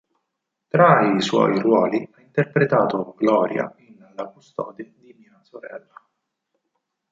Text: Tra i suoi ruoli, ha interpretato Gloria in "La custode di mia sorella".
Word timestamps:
Tra 0.67 1.13
i 1.15 1.21
suoi 1.21 1.59
ruoli, 1.59 2.09
ha 2.15 2.21
interpretato 2.21 3.13
Gloria 3.15 3.71
in 3.77 4.03
"La 4.15 4.25
custode 4.29 4.95
di 4.97 5.13
mia 5.15 5.39
sorella". 5.43 5.93